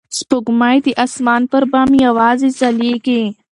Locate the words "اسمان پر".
1.05-1.63